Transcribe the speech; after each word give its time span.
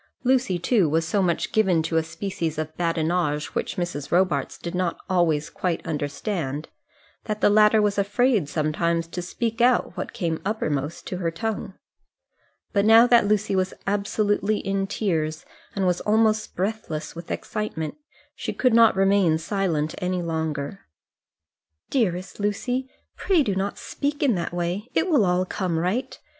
Lucy, 0.23 0.57
too, 0.57 0.89
was 0.89 1.07
so 1.07 1.21
much 1.21 1.51
given 1.51 1.83
to 1.83 1.95
a 1.95 2.01
species 2.01 2.57
of 2.57 2.75
badinage 2.75 3.53
which 3.53 3.75
Mrs. 3.77 4.11
Robarts 4.11 4.57
did 4.57 4.73
not 4.73 4.97
always 5.07 5.51
quite 5.51 5.85
understand, 5.85 6.69
that 7.25 7.39
the 7.39 7.51
latter 7.51 7.83
was 7.83 7.99
afraid 7.99 8.49
sometimes 8.49 9.05
to 9.05 9.21
speak 9.21 9.61
out 9.61 9.95
what 9.95 10.11
came 10.11 10.41
uppermost 10.43 11.05
to 11.05 11.17
her 11.17 11.29
tongue. 11.29 11.75
But 12.73 12.83
now 12.83 13.05
that 13.05 13.27
Lucy 13.27 13.55
was 13.55 13.75
absolutely 13.85 14.57
in 14.57 14.87
tears, 14.87 15.45
and 15.75 15.85
was 15.85 16.01
almost 16.01 16.55
breathless 16.55 17.15
with 17.15 17.29
excitement, 17.29 17.93
she 18.33 18.53
could 18.53 18.73
not 18.73 18.95
remain 18.95 19.37
silent 19.37 19.93
any 19.99 20.23
longer. 20.23 20.79
"Dearest 21.91 22.39
Lucy, 22.39 22.89
pray 23.15 23.43
do 23.43 23.53
not 23.53 23.77
speak 23.77 24.23
in 24.23 24.33
that 24.33 24.51
way; 24.51 24.89
it 24.95 25.07
will 25.07 25.23
all 25.23 25.45
come 25.45 25.77
right. 25.77 26.17